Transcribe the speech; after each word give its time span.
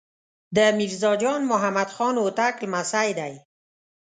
د 0.55 0.57
میرزا 0.77 1.11
جان 1.21 1.41
محمد 1.51 1.89
خان 1.95 2.15
هوتک 2.23 2.55
لمسی 2.63 3.09
دی. 3.19 3.33